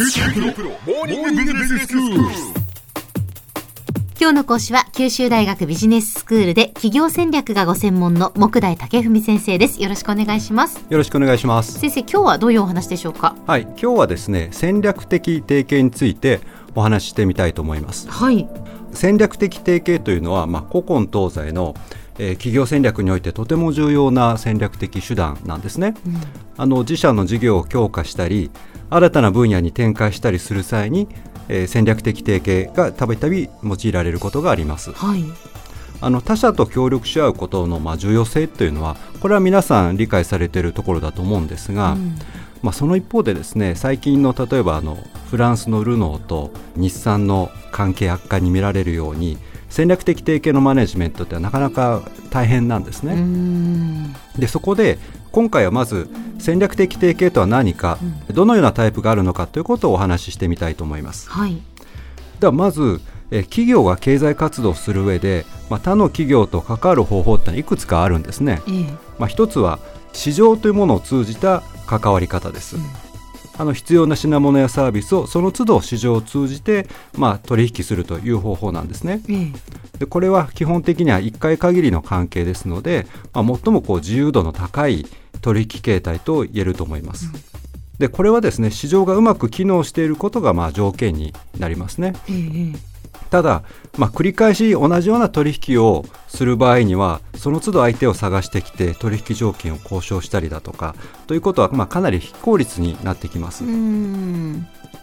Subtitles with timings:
[0.00, 0.06] 今
[4.30, 9.82] 日の講師は九州大学ビジネススクールで企業戦略がご専門の木大武文先生です。
[9.82, 10.86] よろしくお願いします。
[10.88, 11.80] よろしくお願いします。
[11.80, 13.34] 先生今日はどういうお話でしょうか？
[13.44, 16.42] はい今日はですね戦略的提携について
[16.76, 18.08] お話ししてみたいと思います。
[18.08, 18.48] はい。
[18.92, 21.74] 戦略的提携というのはまあ古今東西の
[22.20, 26.16] えー、企業戦略においてとても重要な戦略的手段なんですね、うん、
[26.56, 28.50] あの自社の事業を強化したり
[28.90, 31.08] 新たな分野に展開したりする際に、
[31.48, 35.24] えー、戦略的提携がたびたび用いられることがあります、はい、
[36.00, 42.16] あの他社と協力し合うことのまあ重要性というのはこれは皆さん理解されているところだと思うんですが、うん、
[42.62, 44.96] まあ、その一方でですね最近の例えばあの
[45.30, 54.14] フランスのルノーと日産の関係悪化に見られるように戦略的提携のマネジメントってなかなか大変なんですね。
[54.38, 54.98] でそこで
[55.32, 61.28] 今回はまず戦略的提携とは何か、うん、どのようなタイプがあるのかということをお話ししてみたいと思います。
[61.30, 61.60] はい、
[62.40, 68.62] ではまずえ企業が経済活動する上で、まあ、他の企業と関わる方法っていくつかあるんですね。
[68.68, 68.84] ええ、
[69.18, 69.78] まあ、一つは
[70.12, 72.76] 市場というものを通じた関わり方です。
[72.76, 73.07] うん
[73.58, 79.20] あの必要な品物やサービスをその都度市場を通じて、まあ、取引するという方法なんですね。
[79.98, 85.06] でこれは基本的には1回限りの関係ですので、まあ、最もこう自由度の高い
[85.40, 87.30] 取引形態と言えると思います。
[87.34, 87.40] うん、
[87.98, 92.14] でこれはですね市場がうまく機能していることがまあ条件になりますね。
[93.30, 93.62] ただ、
[93.96, 100.94] まあ、繰り返し同じような取引をする場合にはその都度相手を探してきて取引条件を交渉したりだとか
[101.26, 103.64] ということは、まあ、かなり非効率になってきます。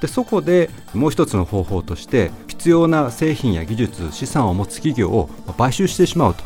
[0.00, 6.42] でそこでもう一つの方法として必要な製品や技術資産を持つ企業を買収してしまうと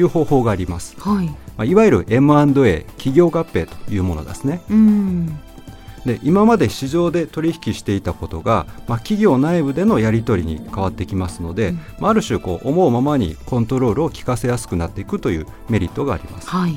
[0.00, 1.26] いう方法があります、うんはい。
[1.26, 4.62] まあ、いわゆる M&A 企業合併というものですね。
[4.70, 5.40] うん
[6.04, 16.48] で今まで市場で取引していたことが、まあ、企業内部でのやり取りに変わってきますので、うん、まあ、ある種こう思うままにコントロールを効かせやすくなっていくというメリットがあります。
[16.48, 16.76] はい、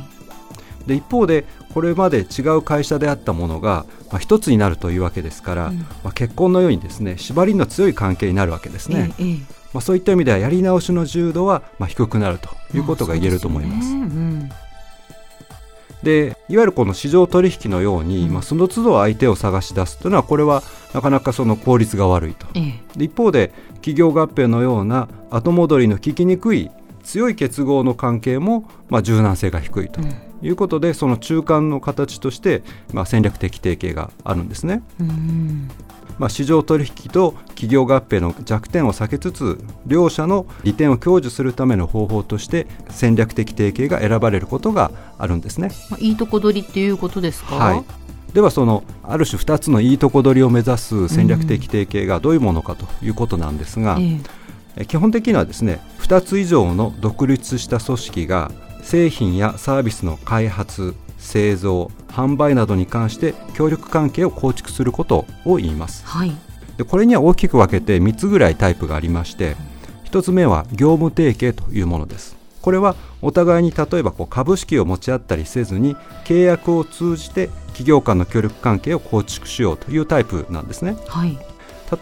[0.86, 9.14] で一方でこれまで違う会社であったものが、まあ、一つになるというわけですから、うん、まあ、結婚のようにですね縛りの強い関係になるわけですね。
[9.20, 13.90] ええまあ、そういった意味ではやり直しの自由度はまあ低くなるということが言えると思います。
[16.02, 20.64] でいわゆるこの市場取引のように、うん、まあ、その都度相手を探し出すというのはこれは
[20.94, 22.48] なかなかその効率が悪いと、
[22.98, 26.70] 一方で企業合併のような後戻りの効きにくい
[27.04, 30.02] 強い結合の関係も、まあ、柔軟性が低いと
[30.42, 32.64] いうことで、うん、その中間の形として、
[32.94, 34.84] まあ、戦略的提携があるんですね。
[35.00, 35.70] うん
[36.18, 45.70] まあ、市場取引と企業合併の弱点を避けつつ両者の利点を享受するための方法として戦略的提携が選ばれることがあるんですね。
[45.90, 47.84] まあ、いいとこ取りっていうことですか、はい、
[48.34, 54.24] ではそのある種2つのいいとこ取りを目指す戦略的提携がどういうものかということなんですが、うん
[54.90, 58.52] 基本的にはですね2つ以上の独立した組織が
[58.84, 66.32] 製品やサービスの開発製造販売などに関して協力関係を構築することを言います、はい、
[66.78, 69.56] でこれには大きく分けて3つぐらいタイプがありまして
[70.06, 72.36] 1つ目は業務提携というものです。
[72.62, 81.38] これはお互いに例えばこう株式を持ち合ったりせずに契約を通じて企業間の協力関係を構築しようというタイプなんですね、はい、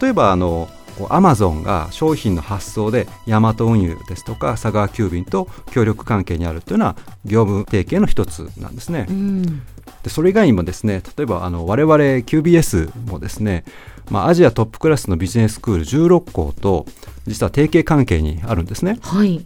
[0.00, 0.70] 例えばあの
[1.08, 9.06] アマゾンが商品の発送でヤマト運輸ですとか佐川急便と協力関係にあるというのは業務提携の一つなんですね。
[9.08, 9.62] うん
[10.02, 13.64] でそれ以外にもですね例えばあの我々 QBS もですね、
[14.10, 16.86] まあ、アジアトップクラスのビジネススクール16校と
[17.26, 18.98] 実は提携関係にあるんですね。
[19.00, 19.44] はい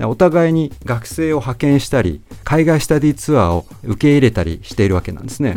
[0.00, 5.56] お互いに学生を派遣したり海外スタディツアーを受け入れたりしているわけなんですね。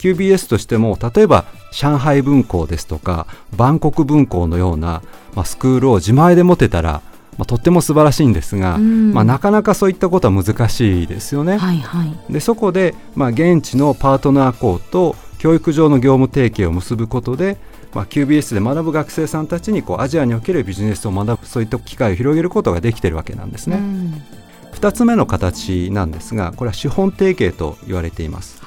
[0.00, 5.02] QBS としても例えば上海分校ですとかバンコク分校のような、
[5.34, 7.02] まあ、スクールを自前で持てたら
[7.38, 11.56] まあ、とっても素晴らしいんですが、まあ、なかなかそういったことは難しいですよね。
[11.56, 17.56] はいはい、でそこで、まあ、現地のパートナー校と教育上の業務提携を結ぶことで、
[17.94, 23.80] まあ、QBS で学ぶ学生さんたちにこうアジアにおけるビジネスを学ぶそういった機会を広げることができているわけなんですね。
[24.72, 28.60] 2つ目の形なんですがこれは資本提携と言われています。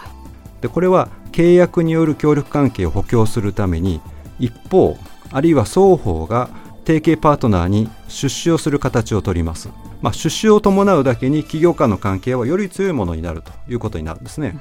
[0.64, 4.00] でこれは契約による協力関係を補強するために
[4.40, 4.98] 一方
[5.30, 6.50] あるいは双方が
[6.86, 9.68] 提携パートナーに出資をする形を取ります、
[10.02, 14.58] まあ、出資を伴うだけに企業間の関係はより強いものになるということになるんですね。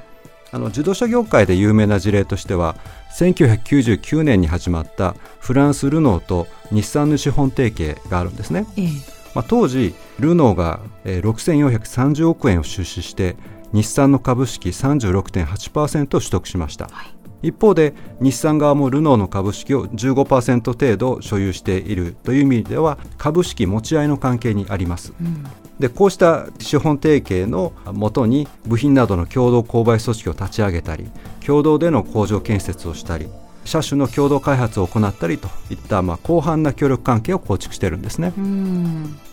[0.51, 2.75] あの自動車業界で有名な事例としては
[3.17, 8.87] 1999年に始まったフランス・ルノーと日産の資本提携があるんですね、ええ、
[9.33, 13.35] まあ、当時ルノーが、えー、6430億円を出資して
[13.73, 17.23] 日産の株式36.8%を取得しました、はい。
[17.43, 25.43] 一方で日産側もルノーの株式を15%程度所有しているという意味では株式持ち合いの関係にあります、うん、
[25.77, 31.11] でこうした資本提携のもとに部品などの共同購買組織を立ち上げたり
[31.45, 33.27] 共同での工場建設をしたり
[33.65, 38.33] 車種の共同開発を行ったりといったまあ広範な協力関係を構築しているんですね。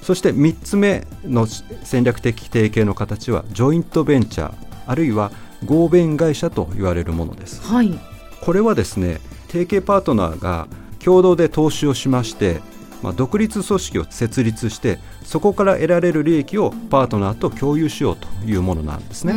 [0.02, 4.54] そして3つ目の戦略的提携の形はジョイントベンチャー
[4.86, 5.30] あるいは
[5.64, 7.92] 合弁会社と言われるものです、はい、
[8.40, 10.68] これはですね提携パートナーが
[10.98, 12.60] 共同で投資をしまして
[13.02, 19.32] まあ、独立組織を設立してそこから得られる利益をパートナーと共有しようというものなんですね。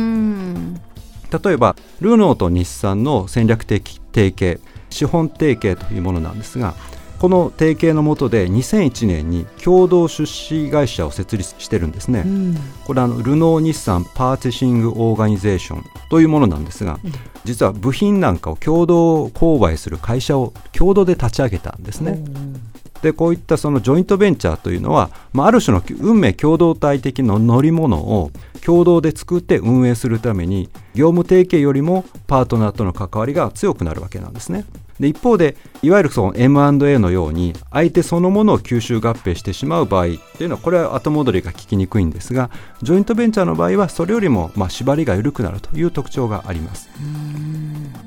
[1.42, 4.60] 例えばルノーと日産の戦略的提携
[4.94, 6.74] 資本提携というものなんですが
[7.18, 17.12] この提携の下で2001年に共同出資会社を設立してるんですね、うん、これはあのルノー日産 Purchasing Organization というものなんですが、うん、
[17.44, 22.54] 実は部品なんかを共同購買する会社を共同で立ち上げたんですね、うん。
[23.00, 28.32] でこういったそのジョイントベンチャーというのは、まあ、ある種の運命共同体的な乗り物を
[28.62, 34.64] 共同で作って運営するために業務提携よりもパートナーとの関わりが強くなるわけなんですね。
[35.00, 42.50] で一方でいわゆるその M&A のように相手そのものを吸収合併してしまう場合っていうのはこれは後戻りが効きにくいんですが
[42.82, 46.88] ジョイントベンチャーの場合はそれよりもまあ縛りが緩くなるという特徴があります。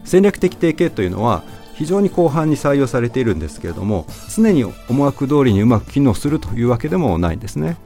[0.06, 1.44] 戦略的提携というのは
[1.74, 7.78] 非常に広範に採用されているんですけれども常に思惑通りにうまく機能するというわけでもないんですね。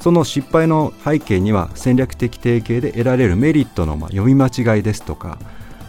[0.00, 5.38] その失敗の背景には戦略的提携で得られるメリットのまあ読み間違いですとか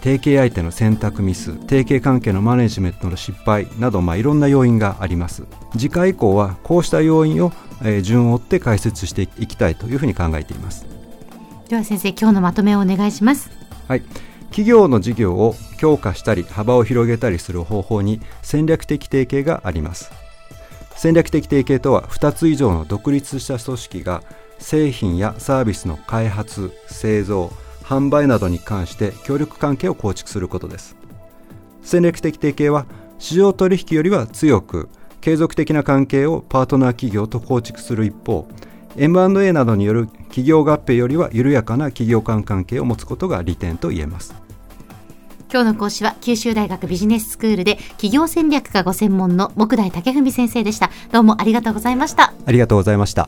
[0.02, 5.44] 提携相手の選択ミス提携関係のマネジメントの失敗など、まあ、いろんな要因があります。
[5.74, 7.54] 次回以降はこうした要因を、
[7.84, 10.88] えー、順を追って解説していきたいというふうに考えています。
[11.70, 13.52] では先生今日のまとめをお願いします。
[13.88, 14.02] はい。
[14.50, 20.12] 企業の事業を強化したり幅を広げたりする方法に戦略的提携があります。
[20.96, 24.24] 戦略的提携とは2つ以上の独立した組織が
[24.60, 27.52] 製品やサービスの開発製造
[27.84, 30.96] 販売などに関して協力関係を構築することです。
[31.84, 32.86] 戦略的提携は
[33.20, 34.90] 市場取引よりは強く
[35.20, 38.48] 継続的な関係をパートナー企業と構築する一方
[38.98, 44.34] M&A などによる企業合併よりは緩やかな企業間関係を持つことが利点と言えます。
[45.52, 50.90] 今日の講師は九州大学ビジネススクールで企業戦略がご専門の木大武文先生でした。
[51.12, 52.34] どうもありがとうございました。
[52.46, 53.28] ありがとうございました